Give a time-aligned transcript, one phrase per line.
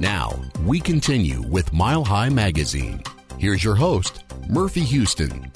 [0.00, 3.02] Now, we continue with Mile High Magazine.
[3.36, 5.52] Here's your host, Murphy Houston.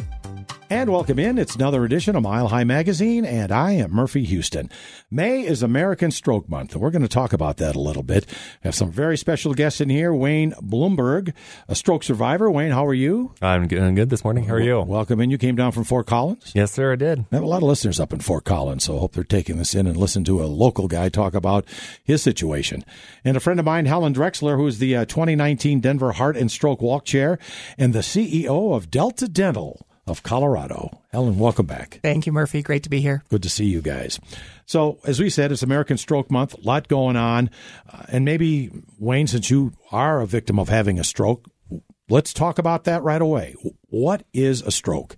[0.71, 1.36] And welcome in.
[1.36, 4.71] It's another edition of Mile High Magazine, and I am Murphy Houston.
[5.10, 8.25] May is American Stroke Month, and we're going to talk about that a little bit.
[8.27, 10.14] We have some very special guests in here.
[10.14, 11.35] Wayne Bloomberg,
[11.69, 12.50] a stroke survivor.
[12.50, 13.35] Wayne, how are you?
[13.43, 14.45] I'm doing good this morning.
[14.45, 14.80] How are you?
[14.80, 15.30] Welcome in.
[15.30, 16.53] You came down from Fort Collins?
[16.55, 17.27] Yes, sir, I did.
[17.31, 19.59] I have a lot of listeners up in Fort Collins, so I hope they're taking
[19.59, 21.67] this in and listen to a local guy talk about
[22.03, 22.85] his situation.
[23.23, 26.51] And a friend of mine, Helen Drexler, who is the uh, 2019 Denver Heart and
[26.51, 27.38] Stroke Walk Chair
[27.77, 31.01] and the CEO of Delta Dental of Colorado.
[31.13, 32.01] Helen, welcome back.
[32.03, 32.63] Thank you, Murphy.
[32.63, 33.23] Great to be here.
[33.31, 34.21] Good to see you guys.
[34.67, 37.51] So, as we said, it's American Stroke Month, a lot going on.
[37.91, 41.47] Uh, and maybe, Wayne, since you are a victim of having a stroke,
[42.09, 43.55] let's talk about that right away.
[43.89, 45.17] What is a stroke?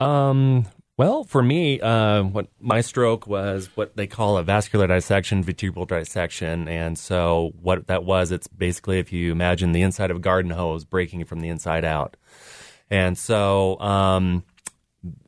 [0.00, 5.44] Um, well, for me, uh, what my stroke was what they call a vascular dissection,
[5.44, 10.16] vertebral dissection, and so what that was, it's basically if you imagine the inside of
[10.16, 12.16] a garden hose breaking from the inside out.
[12.90, 14.44] And so um,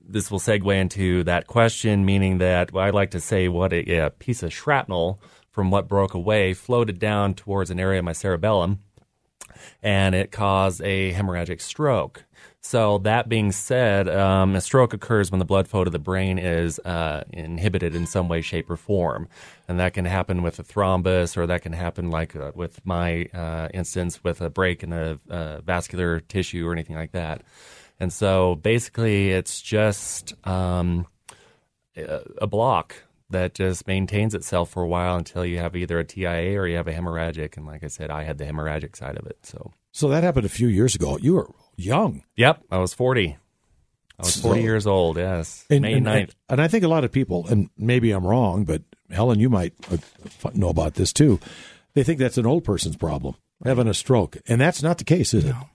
[0.02, 3.98] this will segue into that question, meaning that well, I like to say what a,
[3.98, 8.12] a, piece of shrapnel from what broke away floated down towards an area of my
[8.12, 8.80] cerebellum,
[9.82, 12.24] and it caused a hemorrhagic stroke.
[12.62, 16.38] So that being said, um, a stroke occurs when the blood flow to the brain
[16.38, 19.28] is uh, inhibited in some way, shape, or form,
[19.66, 23.24] and that can happen with a thrombus, or that can happen like uh, with my
[23.32, 27.42] uh, instance with a break in the uh, vascular tissue or anything like that.
[27.98, 31.06] And so basically, it's just um,
[31.96, 32.94] a block
[33.30, 36.76] that just maintains itself for a while until you have either a TIA or you
[36.76, 37.56] have a hemorrhagic.
[37.56, 39.38] And like I said, I had the hemorrhagic side of it.
[39.42, 41.16] So, so that happened a few years ago.
[41.16, 41.50] You were
[41.84, 42.22] young.
[42.36, 43.36] Yep, I was 40.
[44.18, 45.64] I was 40 so, years old, yes.
[45.70, 46.32] And, May and, 9th.
[46.48, 49.72] And I think a lot of people, and maybe I'm wrong, but Helen, you might
[49.90, 49.96] uh,
[50.54, 51.40] know about this too.
[51.94, 54.36] They think that's an old person's problem, having a stroke.
[54.46, 55.68] And that's not the case, is no.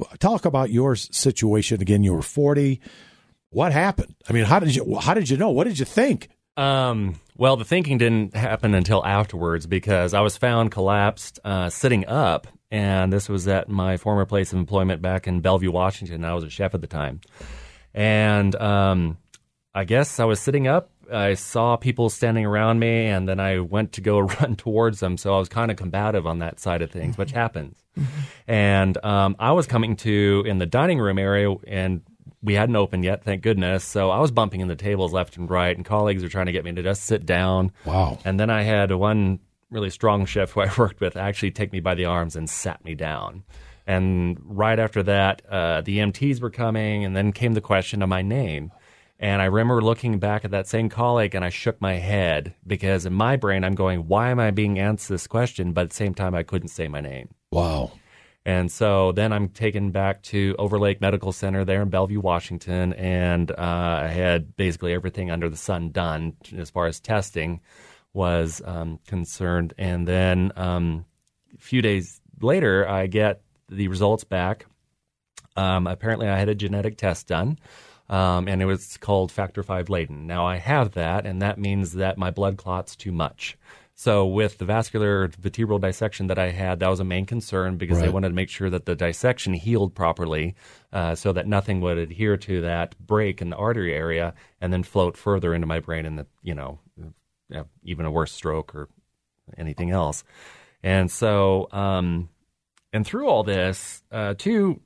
[0.00, 0.20] it?
[0.20, 2.02] Talk about your situation again.
[2.02, 2.80] You were 40.
[3.50, 4.14] What happened?
[4.28, 5.50] I mean, how did you how did you know?
[5.50, 6.28] What did you think?
[6.56, 12.06] Um, well, the thinking didn't happen until afterwards because I was found collapsed uh, sitting
[12.06, 16.24] up and this was at my former place of employment back in Bellevue, Washington.
[16.24, 17.20] I was a chef at the time,
[17.94, 19.16] and um,
[19.72, 20.90] I guess I was sitting up.
[21.12, 25.16] I saw people standing around me, and then I went to go run towards them.
[25.18, 27.76] So I was kind of combative on that side of things, which happens.
[28.48, 32.02] And um, I was coming to in the dining room area, and
[32.42, 33.84] we hadn't opened yet, thank goodness.
[33.84, 36.52] So I was bumping in the tables left and right, and colleagues were trying to
[36.52, 37.70] get me to just sit down.
[37.84, 38.18] Wow.
[38.24, 39.38] And then I had one
[39.70, 42.84] really strong chef who I worked with actually take me by the arms and sat
[42.84, 43.44] me down.
[43.86, 48.08] And right after that, uh, the EMTs were coming, and then came the question of
[48.08, 48.72] my name.
[49.18, 53.06] And I remember looking back at that same colleague and I shook my head because
[53.06, 55.72] in my brain, I'm going, why am I being asked this question?
[55.72, 57.32] But at the same time, I couldn't say my name.
[57.52, 57.92] Wow.
[58.44, 62.92] And so then I'm taken back to Overlake Medical Center there in Bellevue, Washington.
[62.94, 63.54] And uh,
[64.02, 67.60] I had basically everything under the sun done as far as testing
[68.14, 69.74] was um, concerned.
[69.76, 71.04] And then um,
[71.52, 74.66] a few days later, I get the results back.
[75.56, 77.58] Um, apparently, I had a genetic test done,
[78.08, 80.26] um, and it was called factor V Leiden.
[80.26, 83.56] Now, I have that, and that means that my blood clots too much.
[83.96, 87.98] So, with the vascular vertebral dissection that I had, that was a main concern because
[87.98, 88.06] right.
[88.06, 90.56] they wanted to make sure that the dissection healed properly
[90.92, 94.82] uh, so that nothing would adhere to that break in the artery area and then
[94.82, 96.80] float further into my brain and, the, you know,
[97.82, 98.88] even a worse stroke or
[99.56, 100.24] anything else.
[100.82, 102.28] And so, um,
[102.92, 104.80] and through all this, uh, two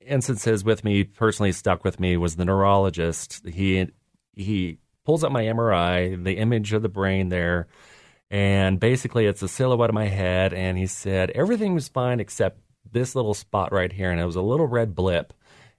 [0.00, 3.46] instances with me personally stuck with me was the neurologist.
[3.46, 3.88] He
[4.34, 7.66] he pulls up my MRI, the image of the brain there,
[8.30, 10.54] and basically it's a silhouette of my head.
[10.54, 12.60] And he said everything was fine except
[12.90, 15.32] this little spot right here, and it was a little red blip.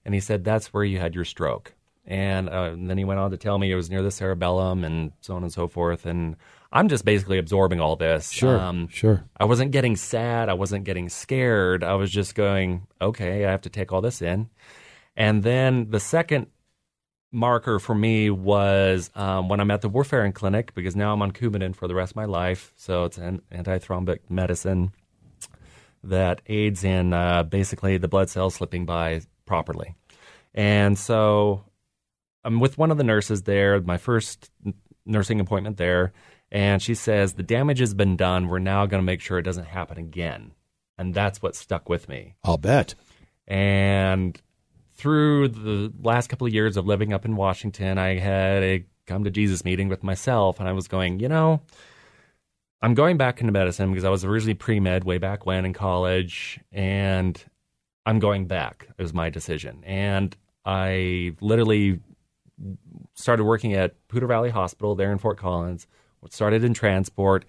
[0.04, 1.74] And he said that's where you had your stroke.
[2.04, 4.82] And, uh, and, then he went on to tell me it was near the cerebellum
[4.82, 6.04] and so on and so forth.
[6.04, 6.36] And
[6.72, 8.30] I'm just basically absorbing all this.
[8.30, 9.24] Sure, um, sure.
[9.38, 10.48] I wasn't getting sad.
[10.48, 11.84] I wasn't getting scared.
[11.84, 14.50] I was just going, okay, I have to take all this in.
[15.16, 16.48] And then the second
[17.30, 21.32] marker for me was um, when I'm at the warfarin clinic because now I'm on
[21.32, 22.72] Coumadin for the rest of my life.
[22.76, 24.92] So it's an antithrombic medicine
[26.04, 29.94] that aids in uh, basically the blood cells slipping by properly.
[30.54, 31.64] And so
[32.44, 34.50] I'm with one of the nurses there, my first
[35.06, 36.12] nursing appointment there,
[36.50, 38.48] and she says, The damage has been done.
[38.48, 40.52] We're now going to make sure it doesn't happen again.
[40.98, 42.36] And that's what stuck with me.
[42.44, 42.94] I'll bet.
[43.48, 44.40] And
[44.94, 49.24] through the last couple of years of living up in Washington, I had a come
[49.24, 51.60] to Jesus meeting with myself, and I was going, you know,
[52.80, 55.72] I'm going back into medicine because I was originally pre med way back when in
[55.72, 57.42] college, and
[58.04, 58.88] I'm going back.
[58.96, 62.00] It was my decision, and I literally
[63.14, 65.86] started working at Poudre Valley Hospital there in Fort Collins.
[66.30, 67.44] Started in transport.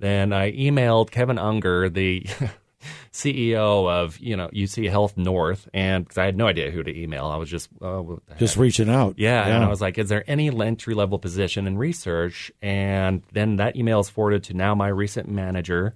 [0.00, 2.26] Then I emailed Kevin Unger, the
[3.12, 6.94] CEO of you know UC Health North, and because I had no idea who to
[6.94, 8.02] email, I was just uh,
[8.38, 9.14] just reaching out.
[9.16, 13.22] Yeah, yeah, and I was like, "Is there any entry level position in research?" And
[13.32, 15.94] then that email is forwarded to now my recent manager,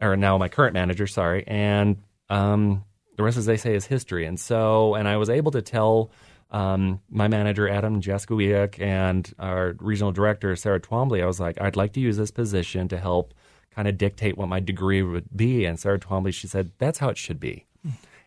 [0.00, 1.96] or now my current manager, sorry, and
[2.30, 2.84] um,
[3.16, 4.24] the rest, as they say, is history.
[4.26, 6.10] And so, and I was able to tell
[6.50, 11.76] um, my manager Adam Jaskowiak and our regional director Sarah Twombly, I was like, I'd
[11.76, 13.34] like to use this position to help
[13.74, 15.64] kind of dictate what my degree would be.
[15.64, 17.66] And Sarah Twombly, she said, that's how it should be.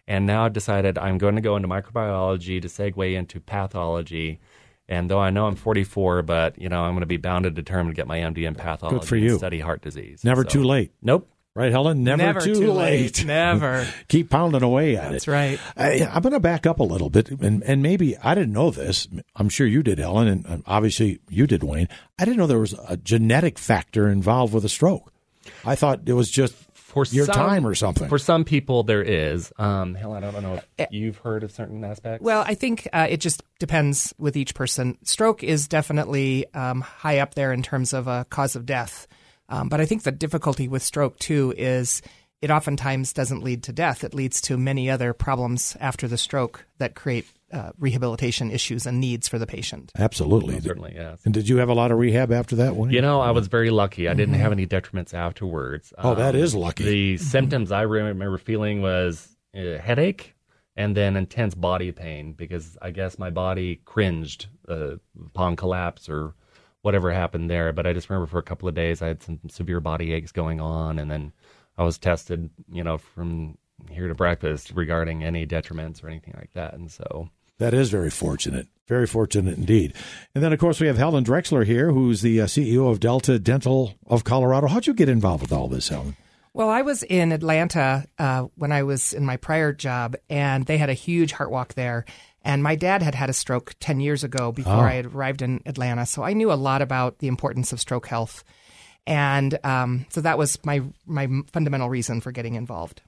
[0.08, 4.40] And now I've decided I'm going to go into microbiology to segue into pathology.
[4.88, 7.56] And though I know I'm 44, but you know I'm going to be bound and
[7.56, 9.30] determined to get my MD in pathology Good for you.
[9.30, 10.24] and study heart disease.
[10.24, 10.92] Never So- too late.
[11.02, 11.30] Nope.
[11.56, 12.04] Right, Helen?
[12.04, 13.26] Never, Never too, late.
[13.26, 13.86] Never.
[14.08, 15.12] Keep pounding away at That's it.
[15.12, 15.60] That's right.
[15.76, 18.72] I, I'm going to back up a little bit, and, and maybe I didn't know
[18.72, 19.08] this.
[19.36, 21.90] I'm sure you did, Helen, and um, obviously you did, Wayne.
[22.20, 25.12] I didn't know there was a genetic factor involved with a stroke.
[25.66, 28.08] I thought it was just For your some- time or something.
[28.08, 29.52] For some people, there is.
[29.58, 32.24] Um, Helen, I don't know if you've heard of certain aspects.
[32.24, 34.98] Well, I think uh, it just depends with each person.
[35.04, 39.08] Stroke is definitely um, high up there in terms of a cause of death.
[39.50, 42.02] Um, but I think the difficulty with stroke, too, is
[42.42, 44.04] it oftentimes doesn't lead to death.
[44.04, 49.00] It leads to many other problems after the stroke that create uh, rehabilitation issues and
[49.00, 49.92] needs for the patient.
[49.98, 50.60] Absolutely.
[50.62, 51.20] certainly, yes.
[51.26, 52.92] And did you have a lot of rehab after that, one?
[52.92, 54.08] You know, I was very lucky.
[54.08, 55.92] I didn't have any detriments afterwards.
[55.98, 56.84] Oh, that is lucky.
[56.84, 60.36] The symptoms I remember feeling was a headache
[60.76, 66.36] and then intense body pain because I guess my body cringed uh, upon collapse or
[66.82, 67.74] whatever happened there.
[67.74, 70.32] But I just remember for a couple of days I had some severe body aches
[70.32, 71.34] going on, and then
[71.78, 73.58] I was tested, you know, from
[73.90, 76.74] here to breakfast regarding any detriments or anything like that.
[76.74, 77.30] And so
[77.60, 78.68] That is very fortunate.
[78.88, 79.94] Very fortunate indeed.
[80.34, 83.38] And then, of course, we have Helen Drexler here, who's the uh, CEO of Delta
[83.38, 84.68] Dental of Colorado.
[84.68, 86.16] How'd you get involved with all this, Helen?
[86.54, 90.80] Well, I was in Atlanta uh, when I was in my prior job, and they
[90.80, 92.06] had a huge heart walk there.
[92.44, 94.80] And my dad had had a stroke 10 years ago before Oh.
[94.80, 96.06] I had arrived in Atlanta.
[96.06, 98.44] So I knew a lot about the importance of stroke health.
[99.06, 103.02] And um, so that was my, my fundamental reason for getting involved.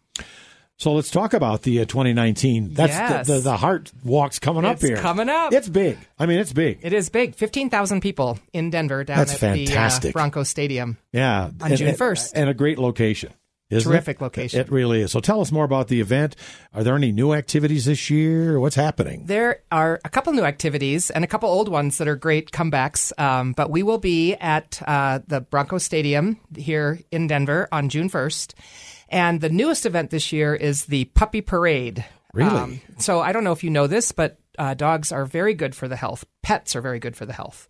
[0.78, 2.74] So let's talk about the uh, 2019.
[2.74, 3.28] That's Yes.
[3.28, 4.98] the, the, the heart walk's coming up It's here.
[4.98, 5.54] coming up.
[5.54, 5.98] It's big.
[6.18, 6.80] I mean, it's big.
[6.82, 10.02] It is big 15,000 people in Denver down That's at fantastic.
[10.02, 10.98] the uh, Bronco Stadium.
[11.14, 11.52] Yeah.
[11.62, 12.32] On June 1st.
[12.34, 13.32] And a great location.
[13.72, 14.22] Isn't Terrific it?
[14.22, 14.60] location.
[14.60, 15.12] It really is.
[15.12, 16.36] So tell us more about the event.
[16.74, 18.60] Are there any new activities this year?
[18.60, 19.26] What's happening?
[19.26, 23.18] There are a couple new activities and a couple old ones that are great comebacks.
[23.20, 28.10] Um, but we will be at uh, the Bronco Stadium here in Denver on June
[28.10, 28.54] 1st.
[29.10, 32.00] And the newest event this year is the Puppy Parade.
[32.00, 32.82] Um, Really?
[32.98, 35.88] so I don't know if you know this, but uh, dogs are very good for
[35.88, 36.24] the health.
[36.44, 37.68] Pets are very good for the health.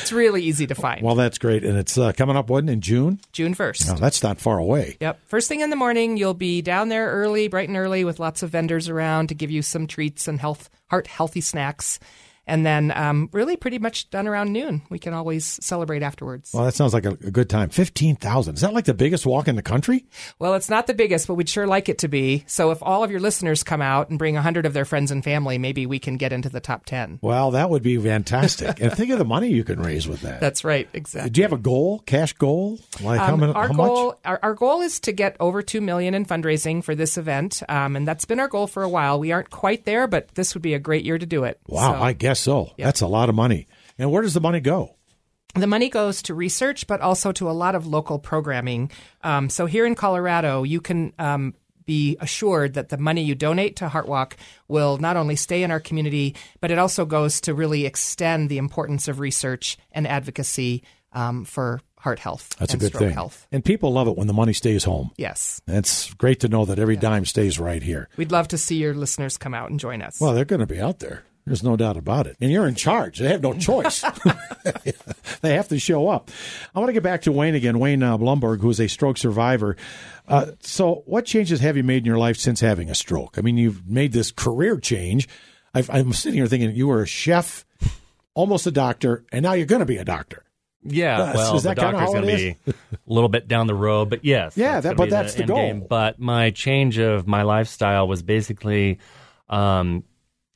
[0.00, 1.02] it's really easy to find.
[1.02, 1.64] Well, that's great.
[1.64, 3.20] And it's uh, coming up, when in June?
[3.32, 3.88] June 1st.
[3.88, 4.96] No, that's not far away.
[5.00, 5.20] Yep.
[5.26, 8.42] First thing in the morning, you'll be down there early, bright and early, with lots
[8.42, 11.98] of vendors around to give you some treats and health, heart healthy snacks.
[12.46, 14.82] And then, um, really, pretty much done around noon.
[14.90, 16.50] We can always celebrate afterwards.
[16.52, 17.70] Well, that sounds like a, a good time.
[17.70, 18.54] 15,000.
[18.56, 20.04] Is that like the biggest walk in the country?
[20.38, 22.44] Well, it's not the biggest, but we'd sure like it to be.
[22.46, 25.24] So if all of your listeners come out and bring 100 of their friends and
[25.24, 27.20] family, maybe we can get into the top 10.
[27.22, 28.80] Well, that would be fantastic.
[28.80, 30.40] and think of the money you can raise with that.
[30.40, 31.30] That's right, exactly.
[31.30, 32.78] Do you have a goal, cash goal?
[33.00, 34.16] Like how, Um, many, our how goal, much?
[34.24, 37.96] Our, our goal is to get over two million in fundraising for this event, um,
[37.96, 39.18] and that's been our goal for a while.
[39.18, 41.58] We aren't quite there, but this would be a great year to do it.
[41.66, 42.72] Wow, So- I guess so.
[42.78, 43.66] That's a lot of money.
[43.98, 44.96] And where does the money go?
[45.54, 48.90] The money goes to research, but also to a lot of local programming.
[49.22, 51.54] Um, so here in Colorado, you can um,
[51.86, 54.32] be assured that the money you donate to Heartwalk
[54.66, 58.58] will not only stay in our community, but it also goes to really extend the
[58.58, 63.12] importance of research and advocacy um, for heart health That's a good thing.
[63.12, 63.46] health.
[63.50, 65.10] And people love it when the money stays home.
[65.16, 65.62] Yes.
[65.66, 68.08] It's great to know that every dime stays right here.
[68.16, 70.20] We'd love to see your listeners come out and join us.
[70.20, 71.22] Well, they're going to be out there.
[71.46, 72.36] There's no doubt about it.
[72.40, 73.18] And you're in charge.
[73.18, 74.02] They have no choice.
[75.42, 76.30] they have to show up.
[76.74, 79.18] I want to get back to Wayne again, Wayne uh, Blumberg, who is a stroke
[79.18, 79.76] survivor.
[80.26, 83.36] Uh, so, what changes have you made in your life since having a stroke?
[83.36, 85.28] I mean, you've made this career change.
[85.74, 87.66] I've, I'm sitting here thinking you were a chef,
[88.32, 90.44] almost a doctor, and now you're going to be a doctor.
[90.86, 92.74] Yeah, Uh, well, is the doctor's going to be a
[93.06, 94.56] little bit down the road, but yes.
[94.56, 95.56] Yeah, that- but that's the end goal.
[95.56, 95.84] game.
[95.88, 98.98] But my change of my lifestyle was basically
[99.48, 100.04] um,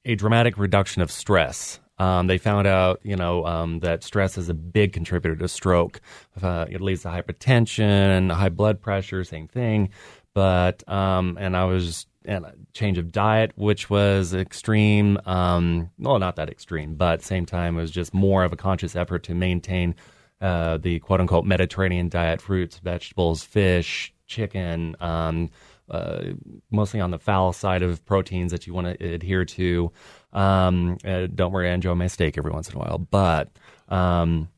[0.09, 1.79] a dramatic reduction of stress.
[1.99, 6.00] Um, they found out, you know, um, that stress is a big contributor to stroke.
[6.41, 9.91] Uh, it leads to hypertension, high blood pressure, same thing.
[10.33, 15.19] But um, and I was and a change of diet, which was extreme.
[15.27, 18.97] Um, well, not that extreme, but same time it was just more of a conscious
[18.97, 19.95] effort to maintain
[20.41, 24.97] uh, the quote unquote Mediterranean diet: fruits, vegetables, fish, chicken.
[25.00, 25.50] Um,
[25.90, 26.25] uh,
[26.71, 29.92] mostly on the fowl side of proteins that you want to adhere to.
[30.33, 33.50] Um, uh, don't worry, I enjoy my steak every once in a while, but
[33.88, 34.49] um,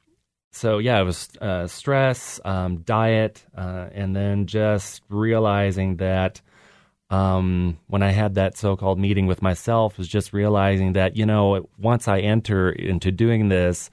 [0.52, 6.40] so yeah, it was uh, stress, um, diet, uh, and then just realizing that
[7.10, 11.68] um, when I had that so-called meeting with myself, was just realizing that you know
[11.78, 13.90] once I enter into doing this,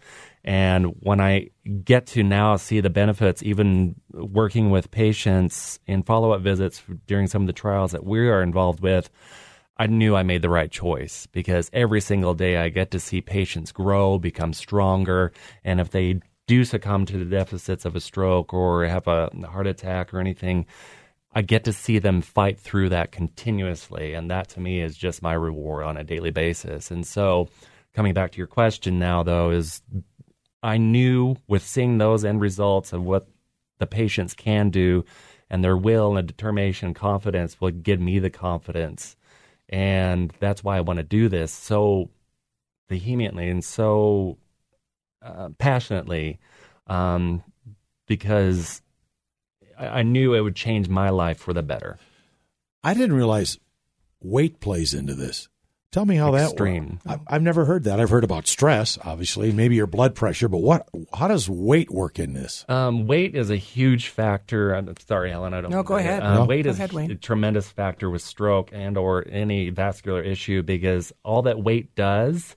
[0.47, 1.49] and when I
[1.83, 7.41] get to now see the benefits, even working with patients in follow-up visits during some
[7.41, 9.09] of the trials that we are involved with.
[9.75, 13.19] I knew I made the right choice because every single day I get to see
[13.19, 15.33] patients grow, become stronger,
[15.65, 19.67] and if they do succumb to the deficits of a stroke or have a heart
[19.67, 20.65] attack or anything,
[21.33, 24.13] I get to see them fight through that continuously.
[24.13, 26.89] And that to me is just my reward on a daily basis.
[26.89, 27.49] And so,
[27.93, 29.81] coming back to your question now, though, is
[30.63, 33.27] I knew with seeing those end results of what
[33.79, 35.05] the patients can do
[35.49, 39.15] and their will and determination and confidence will give me the confidence.
[39.69, 42.09] And that's why I want to do this so
[42.89, 44.37] vehemently and so
[45.21, 46.39] uh, passionately
[46.87, 47.43] um,
[48.07, 48.81] because
[49.77, 51.97] I, I knew it would change my life for the better.
[52.83, 53.57] I didn't realize
[54.21, 55.49] weight plays into this.
[55.97, 56.99] Tell me how Extreme.
[57.05, 57.23] that works.
[57.27, 57.99] I've never heard that.
[57.99, 60.87] I've heard about stress, obviously, maybe your blood pressure, but what?
[61.11, 62.63] How does weight work in this?
[62.69, 64.73] Um, weight is a huge factor.
[64.73, 65.55] I'm sorry, Helen.
[65.55, 65.71] I don't.
[65.71, 66.21] No, go ahead.
[66.21, 66.45] Um, No.
[66.45, 71.11] Weight Go is ahead, a tremendous factor with stroke and or any vascular issue because
[71.23, 72.55] all that weight does,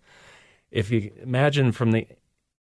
[0.71, 2.07] if you imagine from the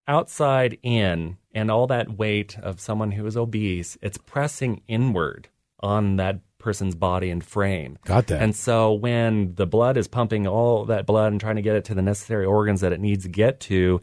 [0.08, 5.50] outside in, and all that weight of someone who is obese, it's pressing inward
[5.82, 7.98] on that person's body and frame.
[8.06, 8.42] Got that.
[8.42, 11.86] And so when the blood is pumping all that blood and trying to get it
[11.86, 14.02] to the necessary organs that it needs to get to,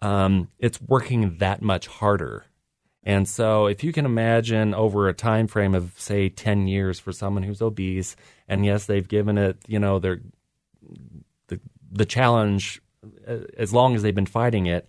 [0.00, 2.44] um, it's working that much harder.
[3.02, 7.12] And so if you can imagine over a time frame of say 10 years for
[7.12, 8.16] someone who's obese,
[8.48, 10.20] and yes, they've given it, you know, their
[11.46, 11.60] the
[11.90, 12.82] the challenge
[13.26, 14.88] uh, as long as they've been fighting it,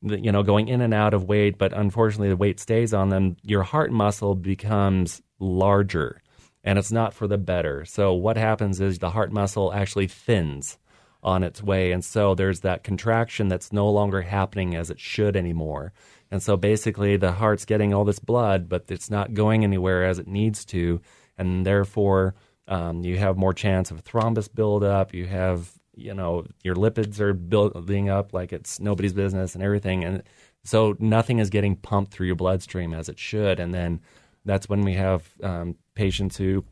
[0.00, 3.36] you know, going in and out of weight, but unfortunately the weight stays on them,
[3.42, 6.22] your heart muscle becomes larger
[6.66, 7.84] and it's not for the better.
[7.84, 10.76] So what happens is the heart muscle actually thins
[11.22, 15.36] on its way and so there's that contraction that's no longer happening as it should
[15.36, 15.92] anymore.
[16.30, 20.18] And so basically the heart's getting all this blood but it's not going anywhere as
[20.18, 21.00] it needs to
[21.38, 22.34] and therefore
[22.68, 27.32] um, you have more chance of thrombus buildup, you have you know your lipids are
[27.32, 30.22] building up like it's nobody's business and everything and
[30.62, 34.00] so nothing is getting pumped through your bloodstream as it should and then
[34.44, 36.64] that's when we have um, patients who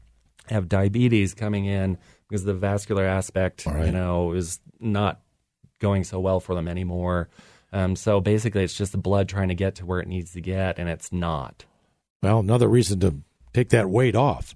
[0.49, 3.87] have diabetes coming in because the vascular aspect All right.
[3.87, 5.21] you know is not
[5.81, 7.29] going so well for them anymore
[7.73, 10.41] Um, so basically, it's just the blood trying to get to where it needs to
[10.41, 11.65] get, and it's not.
[12.23, 13.17] Well, another reason to
[13.53, 14.55] take that weight off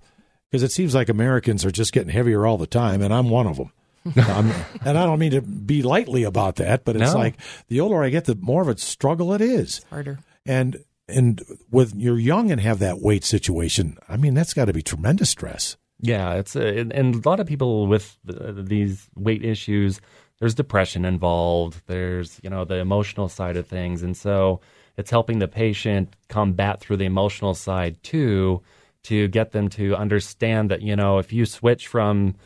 [0.48, 3.48] because it seems like Americans are just getting heavier all the time, and I'm one
[3.48, 3.72] of them.
[4.14, 7.18] and I don't mean to be lightly about that, but it's No.
[7.18, 7.34] like
[7.66, 9.84] the older I get, the more of a struggle it is.
[9.90, 10.20] Harder.
[10.46, 10.76] And
[11.08, 14.82] and with you're young and have that weight situation, I mean that's got to be
[14.82, 15.76] tremendous stress.
[16.00, 20.00] Yeah, it's a, and- and a lot of people with uh, these weight issues.
[20.38, 21.82] There's depression involved.
[21.86, 24.60] There's you know the emotional side of things, and so
[24.96, 28.62] it's helping the patient combat through the emotional side too,
[29.04, 32.36] to get them to understand that you know if you switch from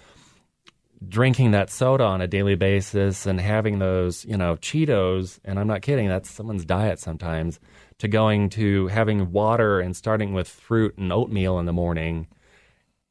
[1.08, 5.66] drinking that soda on a daily basis and having those, you know, Cheetos, and I'm
[5.66, 7.58] not kidding, that's someone's diet sometimes,
[8.02, 12.26] to going to having water and starting with fruit and oatmeal in the morning.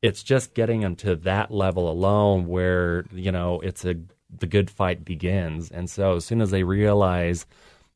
[0.02, 3.96] It's just getting them to that level alone where, you know, it's a
[4.38, 5.72] the good fight begins.
[5.72, 7.46] And so as soon as they realize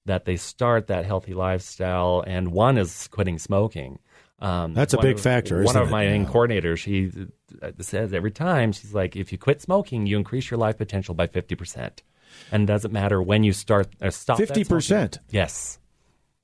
[0.06, 4.00] that they start that healthy lifestyle and one is quitting smoking.
[4.40, 5.92] Um, That's a big of- factor, One of it?
[5.92, 6.14] my Yeah.
[6.14, 7.12] in coordinators, she
[7.62, 11.14] uh, says every time, she's like, if you quit smoking, you increase your life potential
[11.14, 12.04] by 50%.
[12.54, 14.38] And it doesn't matter when you start or stop.
[14.40, 14.84] 50%?
[14.84, 15.20] smoking.
[15.30, 15.80] Yes.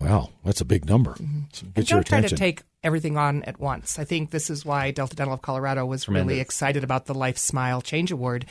[0.02, 1.12] Wow, that's a big number.
[1.12, 1.40] Mm-hmm.
[1.54, 2.38] So Get your don't try attention.
[2.38, 4.00] to take everything on at once.
[4.00, 7.38] I think this is why Delta Dental of Colorado was really excited about the Life
[7.38, 8.46] Smile Change Award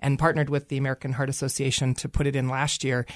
[0.00, 3.06] and partnered with the American Heart Association to put it in last year.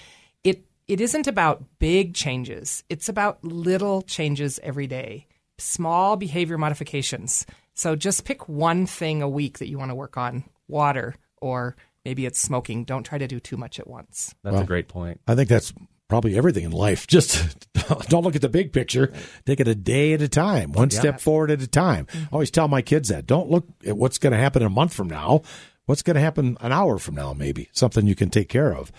[0.45, 2.85] It it isn't about big changes.
[2.89, 5.27] It's about little changes every day.
[5.59, 7.45] Small behavior modifications.
[7.75, 10.45] So just pick one thing a week that you want to work on.
[10.69, 12.85] Water or maybe it's smoking.
[12.85, 14.35] Don't try to do too much at once.
[14.43, 15.21] That's a great point.
[15.27, 15.73] I think that's
[16.11, 17.07] probably everything in life.
[17.07, 17.67] Just
[18.09, 19.13] don't look at the big picture.
[19.47, 22.07] Take it a day at a time, one step forward at a time.
[22.07, 22.25] Mm-hmm.
[22.25, 23.27] I always tell my kids that.
[23.27, 25.43] Don't look at what's going to happen a month from now.
[25.87, 28.93] What's going to happen an hour from now, maybe something you can take care of.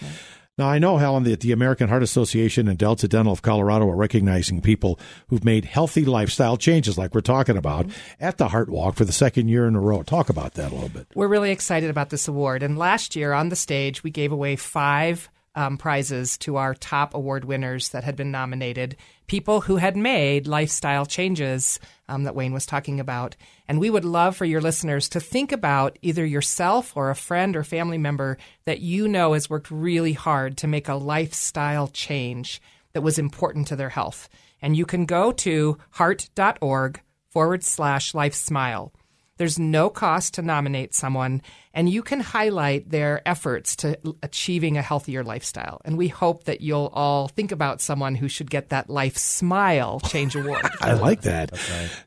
[0.57, 3.95] Now, I know, Helen, that the American Heart Association and Delta Dental of Colorado are
[3.95, 8.23] recognizing people who've made healthy lifestyle changes, like we're talking about, mm-hmm.
[8.23, 10.03] at the Heart Walk for the second year in a row.
[10.03, 11.07] Talk about that a little bit.
[11.15, 12.63] We're really excited about this award.
[12.63, 17.13] And last year on the stage, we gave away five um, prizes to our top
[17.13, 18.95] award winners that had been nominated,
[19.27, 23.35] people who had made lifestyle changes um, that Wayne was talking about.
[23.67, 27.55] And we would love for your listeners to think about either yourself or a friend
[27.55, 32.61] or family member that you know has worked really hard to make a lifestyle change
[32.93, 34.29] that was important to their health.
[34.61, 38.93] And you can go to heart.org forward slash life smile.
[39.41, 41.41] There's no cost to nominate someone,
[41.73, 45.81] and you can highlight their efforts to achieving a healthier lifestyle.
[45.83, 49.99] And we hope that you'll all think about someone who should get that Life Smile
[50.01, 50.61] Change Award.
[50.81, 51.57] I like that.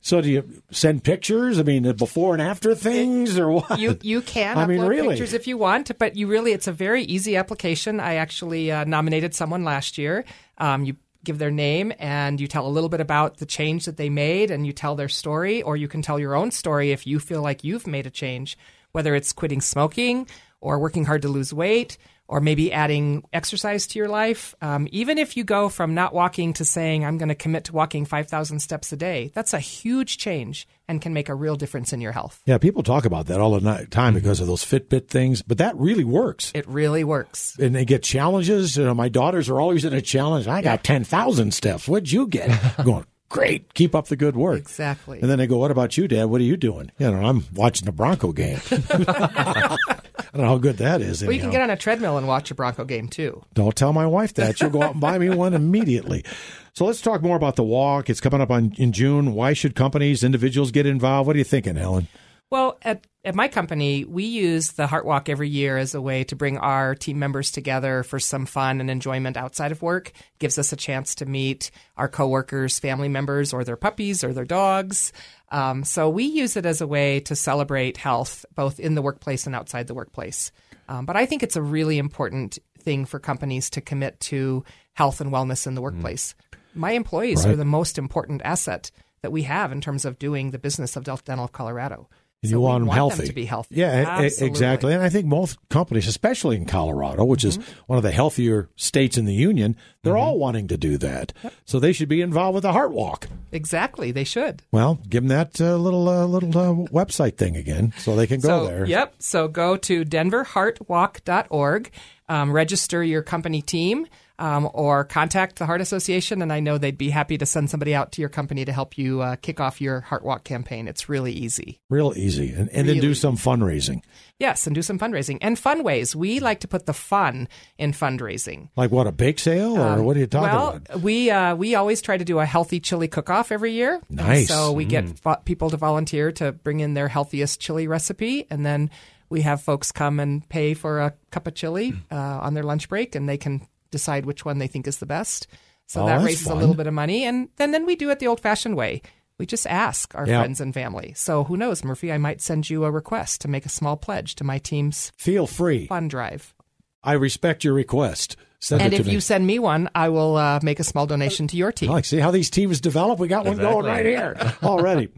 [0.00, 1.58] So, do you send pictures?
[1.58, 3.80] I mean, the before and after things, or what?
[3.80, 5.08] You you can I upload mean, really?
[5.08, 7.98] pictures if you want, but you really it's a very easy application.
[7.98, 10.24] I actually uh, nominated someone last year.
[10.58, 10.94] Um, you
[11.24, 14.50] give their name and you tell a little bit about the change that they made,
[14.50, 17.42] and you tell their story, or you can tell your own story if you feel
[17.42, 18.56] like you've made a change,
[18.92, 20.26] whether it's quitting smoking
[20.60, 21.98] or working hard to lose weight.
[22.26, 24.54] Or maybe adding exercise to your life.
[24.62, 27.74] Um, even if you go from not walking to saying, I'm going to commit to
[27.74, 31.92] walking 5,000 steps a day, that's a huge change and can make a real difference
[31.92, 32.40] in your health.
[32.46, 35.76] Yeah, people talk about that all the time because of those Fitbit things, but that
[35.76, 36.50] really works.
[36.54, 37.58] It really works.
[37.58, 38.76] And they get challenges.
[38.76, 40.46] You know, my daughters are always in a challenge.
[40.46, 41.88] I got 10,000 steps.
[41.88, 42.50] What'd you get?
[42.78, 43.74] I'm going, great.
[43.74, 44.58] Keep up the good work.
[44.58, 45.20] Exactly.
[45.20, 46.26] And then they go, what about you, Dad?
[46.26, 46.90] What are you doing?
[46.98, 48.60] You know, I'm watching the Bronco game.
[50.34, 51.22] I don't know how good that is.
[51.22, 53.40] Well, you can get on a treadmill and watch a Bronco game too.
[53.54, 54.58] Don't tell my wife that.
[54.58, 56.24] She'll go out and buy me one immediately.
[56.72, 58.10] So let's talk more about the walk.
[58.10, 59.32] It's coming up on in June.
[59.34, 61.28] Why should companies, individuals get involved?
[61.28, 62.08] What are you thinking, Helen?
[62.50, 66.24] Well, at, at my company, we use the Heart Walk every year as a way
[66.24, 70.10] to bring our team members together for some fun and enjoyment outside of work.
[70.10, 74.32] It gives us a chance to meet our coworkers, family members, or their puppies or
[74.32, 75.12] their dogs.
[75.50, 79.46] Um, so we use it as a way to celebrate health, both in the workplace
[79.46, 80.52] and outside the workplace.
[80.88, 85.20] Um, but I think it's a really important thing for companies to commit to health
[85.20, 86.34] and wellness in the workplace.
[86.74, 88.90] My employees are the most important asset
[89.22, 92.08] that we have in terms of doing the business of Delta Dental of Colorado.
[92.44, 93.26] And So you want them healthy.
[93.26, 93.76] to be healthy.
[93.76, 94.92] Yeah, e- exactly.
[94.92, 97.72] And I think most companies, especially in Colorado, which is Mm-hmm.
[97.86, 101.32] one of the healthier states in the union, they're all wanting to do that.
[101.64, 103.28] So they should be involved with the Heart Walk.
[103.52, 104.62] Exactly, they should.
[104.72, 108.40] Well, give them that uh, little uh, little uh, website thing again, so they can
[108.40, 108.84] go so, there.
[108.86, 109.14] Yep.
[109.20, 111.90] So go to denverheartwalk.org,
[112.28, 114.06] um, register your company team.
[114.38, 117.94] Um, or contact the Heart Association, and I know they'd be happy to send somebody
[117.94, 120.88] out to your company to help you uh, kick off your Heart Walk campaign.
[120.88, 121.80] It's really easy.
[121.88, 122.50] Real easy.
[122.50, 124.02] And, and really then do some fundraising.
[124.40, 125.38] Yes, and do some fundraising.
[125.40, 126.16] And fun ways.
[126.16, 128.70] We like to put the fun in fundraising.
[128.76, 129.78] Like what, a bake sale?
[129.78, 131.00] Or um, what are you talking well, about?
[131.00, 134.00] we, uh, we always try to do a healthy chili cook off every year.
[134.10, 134.48] Nice.
[134.48, 134.88] so we mm.
[134.88, 138.90] get fo- people to volunteer to bring in their healthiest chili recipe, and then
[139.28, 142.88] we have folks come and pay for a cup of chili uh, on their lunch
[142.88, 145.46] break, and they can decide which one they think is the best.
[145.86, 146.56] So oh, that raises fun.
[146.56, 149.02] a little bit of money, and then then we do it the old fashioned way.
[149.38, 151.12] We just ask our friends and family.
[151.16, 152.12] So who knows, Murphy?
[152.12, 155.46] I might send you a request to make a small pledge to my team's feel
[155.46, 156.54] free fund drive.
[157.02, 158.36] I respect your request.
[158.64, 159.12] Send and if me.
[159.12, 161.90] you send me one, I will uh, make a small donation to your team.
[161.90, 163.18] I like see how these teams develop.
[163.18, 163.72] We got one exactly.
[163.74, 165.10] going right here already.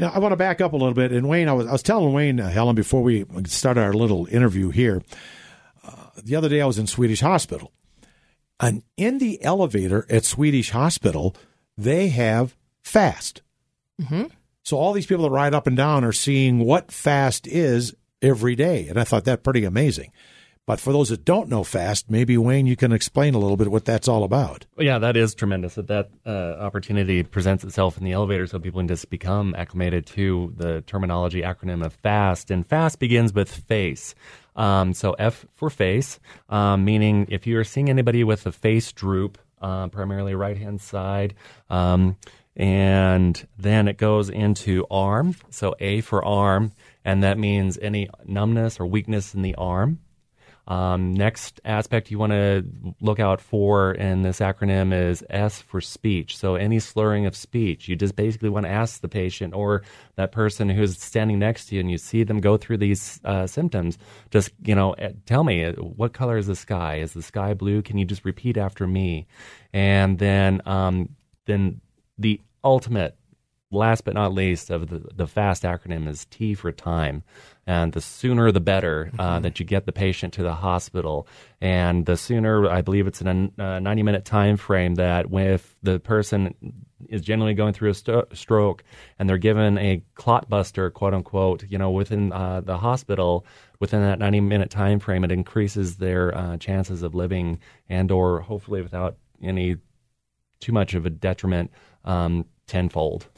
[0.00, 1.12] now I want to back up a little bit.
[1.12, 4.26] And Wayne, I was I was telling Wayne uh, Helen before we started our little
[4.26, 5.02] interview here.
[5.84, 5.92] Uh,
[6.24, 7.70] the other day I was in Swedish Hospital,
[8.60, 11.34] and in the elevator at Swedish Hospital,
[11.76, 13.42] they have fast.
[14.00, 14.24] Mm-hmm.
[14.62, 18.54] So all these people that ride up and down are seeing what fast is every
[18.54, 20.12] day, and I thought that pretty amazing.
[20.66, 23.72] But for those that don't know fast, maybe Wayne, you can explain a little bit
[23.72, 24.66] what that's all about.
[24.78, 28.78] Yeah, that is tremendous that that uh, opportunity presents itself in the elevator, so people
[28.78, 32.52] can just become acclimated to the terminology acronym of FAST.
[32.52, 34.14] And FAST begins with face.
[34.60, 36.20] Um, so F for face,
[36.50, 41.34] um, meaning if you're seeing anybody with a face droop, uh, primarily right hand side.
[41.70, 42.18] Um,
[42.56, 45.34] and then it goes into arm.
[45.48, 46.72] So A for arm,
[47.06, 50.00] and that means any numbness or weakness in the arm.
[50.70, 52.64] Um, next aspect you want to
[53.00, 56.36] look out for in this acronym is S for speech.
[56.36, 59.82] So any slurring of speech, you just basically want to ask the patient or
[60.14, 63.48] that person who's standing next to you, and you see them go through these uh,
[63.48, 63.98] symptoms.
[64.30, 67.00] Just you know, eh, tell me uh, what color is the sky?
[67.00, 67.82] Is the sky blue?
[67.82, 69.26] Can you just repeat after me?
[69.72, 71.08] And then, um,
[71.46, 71.80] then
[72.16, 73.16] the ultimate
[73.70, 77.22] last but not least of the, the FAST acronym is T for time.
[77.66, 79.42] And the sooner the better uh, mm-hmm.
[79.42, 81.28] that you get the patient to the hospital.
[81.60, 85.76] And the sooner, I believe it's in a, a 90 minute time frame that if
[85.82, 86.54] the person
[87.08, 88.82] is generally going through a st- stroke
[89.18, 93.46] and they're given a clot buster, quote unquote, you know, within uh, the hospital,
[93.78, 98.40] within that 90 minute time frame, it increases their uh, chances of living and or
[98.40, 99.76] hopefully without any
[100.58, 101.70] too much of a detriment
[102.04, 103.28] um, tenfold.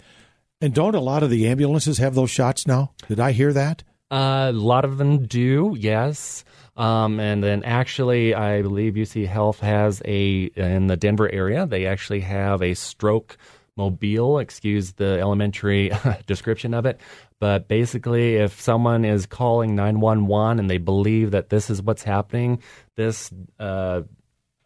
[0.63, 2.93] And don't a lot of the ambulances have those shots now?
[3.09, 3.83] Did I hear that?
[4.13, 6.45] Uh, a lot of them do, yes.
[6.77, 11.67] Um, and then actually, I believe UC Health has a in the Denver area.
[11.67, 13.37] They actually have a stroke
[13.77, 14.39] mobile.
[14.39, 15.91] Excuse the elementary
[16.27, 17.01] description of it,
[17.41, 21.83] but basically, if someone is calling nine one one and they believe that this is
[21.83, 22.63] what's happening,
[22.95, 24.03] this uh,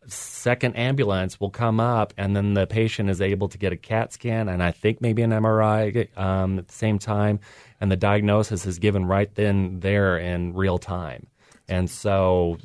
[0.08, 4.12] second ambulance will come up, and then the patient is able to get a CAT
[4.12, 7.40] scan and I think maybe an MRI um, at the same time,
[7.80, 11.26] and the diagnosis is given right then there in real time.
[11.68, 12.58] And so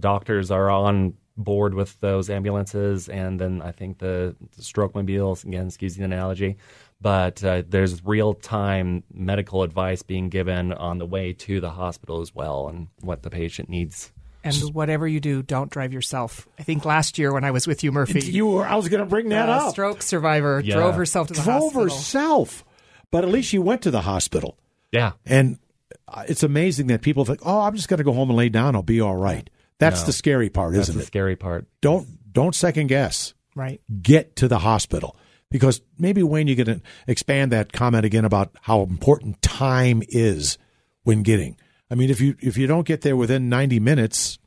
[0.00, 5.44] doctors are on board with those ambulances, and then I think the, the stroke mobiles
[5.44, 6.56] again, excuse the analogy,
[7.00, 12.20] but uh, there's real time medical advice being given on the way to the hospital
[12.20, 14.12] as well, and what the patient needs
[14.44, 16.48] and whatever you do, don't drive yourself.
[16.58, 18.66] I think last year when I was with you, Murphy, you were.
[18.66, 19.72] I was going to bring that uh, up.
[19.72, 20.76] Stroke survivor yeah.
[20.76, 21.86] drove herself to the drove hospital.
[21.86, 22.64] Drove herself,
[23.10, 24.58] but at least she went to the hospital.
[24.92, 25.58] Yeah, and
[26.06, 28.48] uh, it's amazing that people think, "Oh, I'm just going to go home and lay
[28.48, 28.74] down.
[28.74, 29.48] I'll be all right."
[29.78, 30.98] That's no, the scary part, isn't it?
[30.98, 31.66] The scary part.
[31.80, 33.34] Don't don't second guess.
[33.54, 33.80] Right.
[34.02, 35.16] Get to the hospital
[35.50, 40.58] because maybe Wayne, you can expand that comment again about how important time is
[41.04, 41.56] when getting.
[41.90, 44.38] I mean, if you if you don't get there within 90 minutes,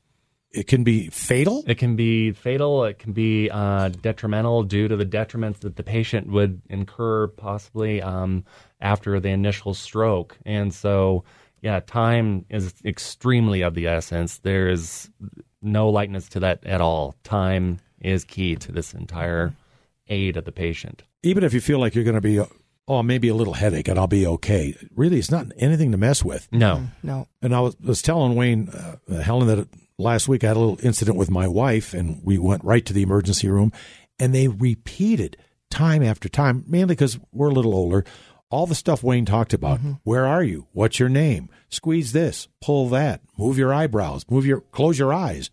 [0.51, 1.63] it can be fatal.
[1.65, 2.83] It can be fatal.
[2.83, 8.01] It can be uh, detrimental due to the detriments that the patient would incur possibly
[8.01, 8.43] um,
[8.79, 10.37] after the initial stroke.
[10.45, 11.23] And so,
[11.61, 14.39] yeah, time is extremely of the essence.
[14.39, 15.09] There is
[15.61, 17.15] no lightness to that at all.
[17.23, 19.53] Time is key to this entire
[20.07, 21.03] aid of the patient.
[21.23, 22.43] Even if you feel like you're going to be
[22.87, 24.75] oh, maybe a little headache and I'll be okay.
[24.95, 26.47] Really, it's not anything to mess with.
[26.51, 27.27] No, no.
[27.41, 29.67] And I was, was telling Wayne, uh, Helen, that
[29.97, 32.93] last week I had a little incident with my wife, and we went right to
[32.93, 33.71] the emergency room,
[34.19, 35.37] and they repeated
[35.69, 38.03] time after time, mainly because we're a little older.
[38.49, 39.79] All the stuff Wayne talked about.
[39.79, 39.93] Mm-hmm.
[40.03, 40.67] Where are you?
[40.73, 41.49] What's your name?
[41.69, 45.49] Squeeze this, pull that, move your eyebrows, move your, close your eyes,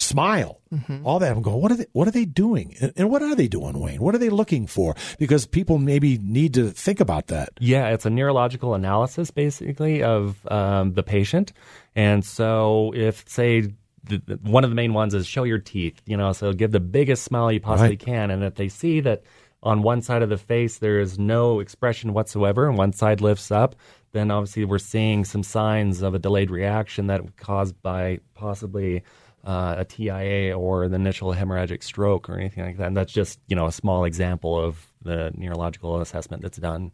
[0.00, 1.06] smile, mm-hmm.
[1.06, 1.30] all that.
[1.30, 2.74] I'm going, what are they, what are they doing?
[2.80, 4.00] And, and, what are they doing, Wayne?
[4.00, 4.96] What are they looking for?
[5.18, 7.50] Because people maybe need to think about that.
[7.60, 11.52] Yeah, it's a neurological analysis basically of um, the patient.
[11.94, 13.72] And so if, say,
[14.04, 16.00] the, the, one of the main ones is show your teeth.
[16.06, 17.98] You know, so give the biggest smile you possibly Right.
[17.98, 19.22] can, and if they see that
[19.62, 23.50] on one side of the face there is no expression whatsoever, and one side lifts
[23.50, 23.76] up,
[24.12, 29.02] then obviously we're seeing some signs of a delayed reaction that caused by possibly
[29.44, 32.88] uh, a TIA or the initial hemorrhagic stroke or anything like that.
[32.88, 36.92] And that's just you know a small example of the neurological assessment that's done.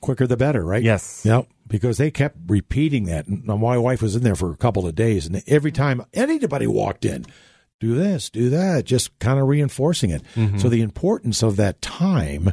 [0.00, 0.82] Quicker the better, right?
[0.82, 1.22] Yes.
[1.24, 1.46] Yep.
[1.68, 3.28] Because they kept repeating that.
[3.28, 6.66] And my wife was in there for a couple of days, and every time anybody
[6.66, 7.24] walked in,
[7.78, 10.22] do this, do that, just kind of reinforcing it.
[10.34, 10.58] Mm-hmm.
[10.58, 12.52] So the importance of that time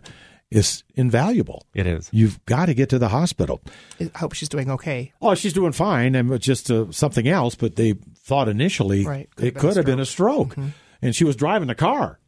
[0.51, 1.65] is invaluable.
[1.73, 2.09] It is.
[2.11, 3.61] You've got to get to the hospital.
[3.99, 5.13] I hope she's doing okay.
[5.21, 7.55] Oh, she's doing fine, and just uh, something else.
[7.55, 7.95] But they
[8.29, 9.29] thought initially Right.
[9.35, 10.69] Could it have been a could have been a stroke, mm-hmm.
[11.01, 12.19] and she was driving the car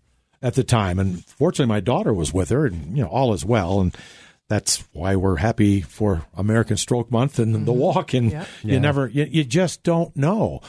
[0.42, 1.00] at the time.
[1.00, 3.80] And fortunately, my daughter was with her, and you know all is well.
[3.80, 3.96] And
[4.48, 7.80] that's why we're happy for American Stroke Month and the mm-hmm.
[7.80, 8.14] walk.
[8.14, 8.46] And Yeah.
[8.64, 8.80] you Yeah.
[8.80, 10.62] never, you, you just don't know.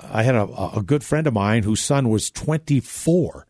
[0.00, 3.46] I had a, a good friend of mine whose son was 24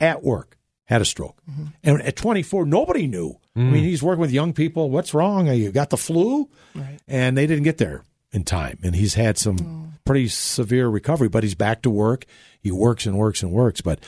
[0.00, 1.66] at work had a stroke, mm-hmm.
[1.84, 3.38] and at 24 nobody knew.
[3.54, 3.86] I mean, mm.
[3.86, 4.90] he's working with young people.
[4.90, 5.48] What's wrong?
[5.48, 6.98] Are you got the flu, Right.
[7.06, 8.02] and they didn't get there
[8.32, 8.78] in time.
[8.82, 12.24] And he's had some pretty severe recovery, but he's back to work.
[12.60, 13.80] He works and works and works.
[13.80, 14.00] But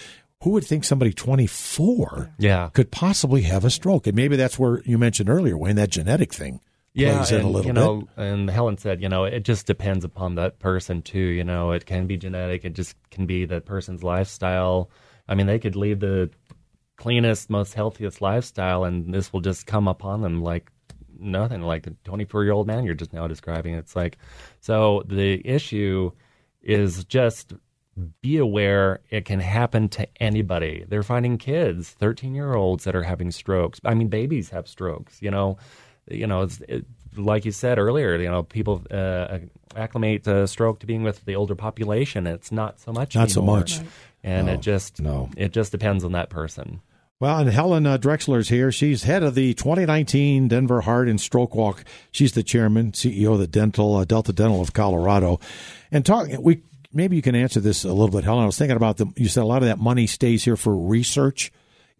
[0.42, 2.70] who would think somebody 24 Yeah.
[2.72, 4.06] could possibly have a stroke?
[4.06, 6.60] And maybe that's where you mentioned earlier, Wayne, that genetic thing
[6.92, 7.80] yeah, plays in and, a little you bit.
[7.80, 11.18] know, and Helen said, you know, it just depends upon that person too.
[11.18, 12.64] You know, it can be genetic.
[12.64, 14.90] It just can be that person's lifestyle.
[15.28, 16.30] I mean, they could lead the
[16.96, 20.70] cleanest, most healthiest lifestyle, and this will just come upon them like
[21.24, 21.62] nothing.
[21.62, 23.74] Like the 24 year old man you're just now describing.
[23.74, 24.18] It's like,
[24.60, 26.12] so the issue
[26.62, 27.52] is just
[28.22, 30.84] be aware it can happen to anybody.
[30.88, 33.80] They're finding kids, 13 year olds that are having strokes.
[33.84, 35.58] I mean, babies have strokes, you know,
[36.10, 36.84] you know, it's, it,
[37.16, 39.38] like you said earlier, you know, people uh,
[39.76, 42.26] acclimate uh, stroke to being with the older population.
[42.26, 43.58] It's not so much Not so anymore.
[43.60, 43.80] much.
[44.24, 45.30] And No, it just, no.
[45.36, 46.80] it just depends on that person.
[47.20, 48.72] Well, and Helen Drexler's here.
[48.72, 51.84] She's head of the 2019 Denver Heart and Stroke Walk.
[52.10, 55.38] She's the chairman, CEO of the Dental uh, Delta Dental of Colorado.
[55.92, 58.42] And talk, we maybe you can answer this a little bit, Helen.
[58.42, 59.06] I was thinking about the.
[59.16, 61.52] You said a lot of that money stays here for research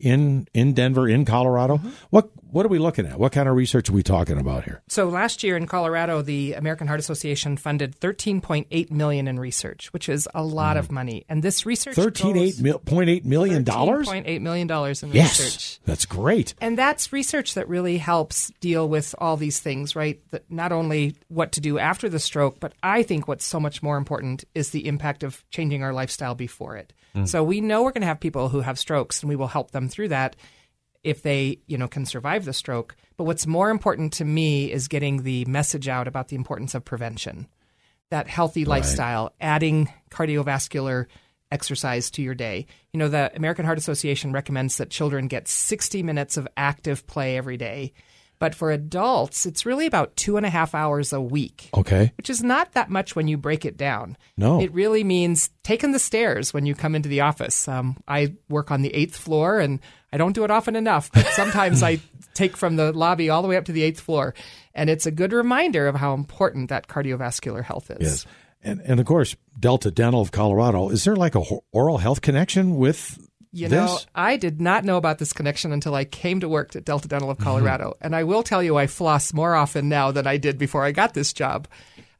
[0.05, 1.79] in in Denver, in Colorado.
[1.79, 1.89] Mm-hmm.
[2.11, 3.19] What what are we looking at?
[3.19, 4.83] What kind of research are we talking about here?
[4.87, 10.09] So last year in Colorado, the American Heart Association funded 13.8 million in research, which
[10.09, 10.93] is a lot of mm.
[10.93, 11.25] money.
[11.29, 14.09] And this research Thirteen eight mil, point eight million dollars.
[14.09, 15.81] 13.8 million dollars in Yes, research.
[15.85, 16.55] that's great.
[16.61, 20.21] And that's research that really helps deal with all these things, right?
[20.31, 23.83] That not only what to do after the stroke, but I think what's so much
[23.83, 26.93] more important is the impact of changing our lifestyle before it.
[27.15, 27.29] Mm.
[27.29, 29.71] So we know we're going to have people who have strokes, and we will help
[29.71, 30.37] them through that
[31.03, 32.97] if they, you know, can survive the stroke.
[33.17, 36.85] But what's more important to me is getting the message out about the importance of
[36.85, 37.47] prevention,
[38.11, 41.07] that healthy lifestyle, adding cardiovascular
[41.51, 42.67] exercise to your day.
[42.93, 47.37] You know, the American Heart Association recommends that children get 60 minutes of active play
[47.37, 47.93] every day.
[48.39, 52.13] But for adults, it's really about two and a half hours a week, Okay.
[52.17, 54.17] which is not that much when you break it down.
[54.37, 54.61] No.
[54.61, 57.69] It really means taking the stairs when you come into the office.
[57.69, 59.81] Um, I work on the eighth floor, and
[60.13, 62.01] I don't do it often enough, but sometimes I
[62.35, 64.35] take from the lobby all the way up to the eighth floor.
[64.75, 67.99] And it's a good reminder of how important that cardiovascular health is.
[68.01, 68.27] Yes.
[68.67, 70.89] And and of course, Delta Dental of Colorado.
[70.89, 71.43] Is there like a
[71.73, 73.19] oral health connection with
[73.55, 73.79] You this?
[73.79, 77.09] know, I did not know about this connection until I came to work at Delta
[77.09, 77.95] Dental of Colorado.
[78.01, 80.93] And I will tell you, I floss more often now than I did before I
[80.93, 81.69] got this job.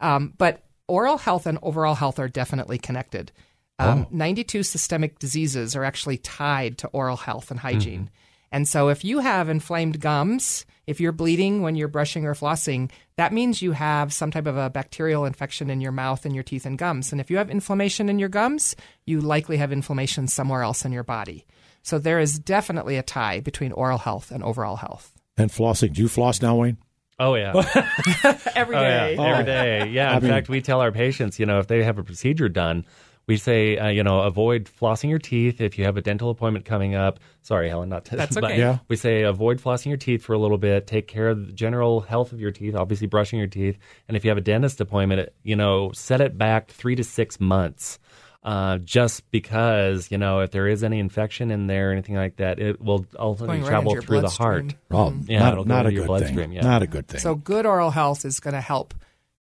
[0.01, 3.33] Um, but oral health and overall health are definitely connected.
[3.81, 8.11] Um, 92 systemic diseases are actually tied to oral health and hygiene.
[8.55, 12.91] And so if you have inflamed gums, if you're bleeding when you're brushing or flossing,
[13.17, 16.45] that means you have some type of a bacterial infection in your mouth and your
[16.45, 17.11] teeth and gums.
[17.11, 20.93] And if you have inflammation in your gums, you likely have inflammation somewhere else in
[20.93, 21.47] your body.
[21.83, 25.11] So there is definitely a tie between oral health and overall health.
[25.37, 25.93] and flossing?
[25.93, 26.79] Do you floss now, Wayne?
[27.19, 27.53] Oh, yeah.
[28.55, 29.15] Every Oh, day.
[29.17, 29.81] yeah, every day.
[29.83, 29.85] Oh.
[29.85, 30.13] Yeah.
[30.13, 32.49] I In mean- fact, we tell our patients, you know, if they have a procedure
[32.49, 32.85] done,
[33.27, 36.65] we say, uh, you know, avoid flossing your teeth if you have a dental appointment
[36.65, 37.21] coming up.
[37.43, 38.59] Sorry, Helen, not to, That's but okay.
[38.59, 38.79] Yeah.
[38.89, 40.87] We say avoid flossing your teeth for a little bit.
[40.87, 42.75] Take care of the general health of your teeth.
[42.75, 46.37] Obviously, brushing your teeth, and if you have a dentist appointment, you know, set it
[46.37, 47.99] back three to six months.
[48.43, 52.37] Uh, just because you know if there is any infection in there or anything like
[52.37, 54.75] that, it will ultimately Going right travel through the heart.
[54.91, 55.25] bloodstream.
[55.27, 56.07] Oh, Yeah, not, it'll go not a your good thing.
[56.35, 56.61] bloodstream, yeah.
[56.61, 57.21] Not a good thing.
[57.21, 58.93] So good oral health is going to help.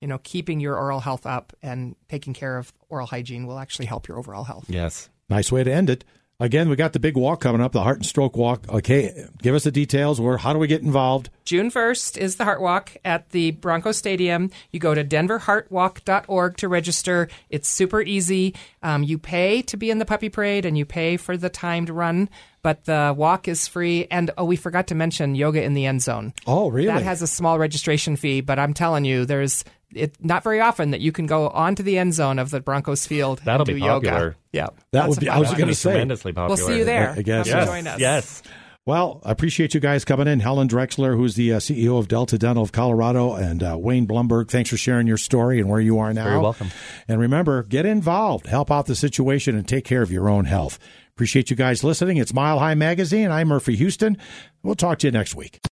[0.02, 3.86] You know, keeping your oral health up and taking care of oral hygiene will actually
[3.86, 4.66] help your overall health.
[4.68, 5.10] Yes.
[5.30, 6.04] nice way to end it.
[6.40, 8.68] Again, we got the big walk coming up, the Heart and Stroke Walk.
[8.68, 10.20] Okay, give us the details.
[10.20, 10.38] Where?
[10.38, 11.30] How do we get involved?
[11.46, 14.50] June 1st is the Heart Walk at the Bronco Stadium.
[14.72, 17.30] You go to denverheartwalk.org to register.
[17.52, 18.56] It's super easy.
[18.82, 21.92] Um, you pay to be in the puppy parade and you pay for the timed
[21.92, 22.28] run,
[22.64, 24.08] but the walk is free.
[24.10, 26.34] And oh, we forgot to mention yoga in the end zone.
[26.48, 26.88] Oh, really?
[26.88, 30.92] That has a small registration fee, but I'm telling you, there's it not very often
[30.92, 33.42] that you can go onto the end zone of the Broncos field.
[33.46, 34.24] That'll and do be popular.
[34.24, 34.36] Yoga.
[34.52, 35.92] Yeah, That Lots would be- I was That'd gonna say.
[35.92, 36.56] tremendously popular.
[36.58, 37.12] We'll see you there.
[37.18, 37.66] I guess Come so.
[37.66, 38.00] join us.
[38.00, 38.44] Yes.
[38.84, 40.40] Well, I appreciate you guys coming in.
[40.40, 44.50] Helen Drexler, who's the uh, CEO of Delta Dental of Colorado, and uh, Wayne Blumberg.
[44.50, 46.24] Thanks for sharing your story and where you are now.
[46.24, 46.72] Very welcome.
[47.08, 50.80] And remember, get involved, help out the situation, and take care of your own health.
[51.12, 52.18] Appreciate you guys listening.
[52.18, 53.30] It's Mile High Magazine.
[53.30, 54.18] I'm Murphy Houston.
[54.64, 55.60] We'll talk to you next week.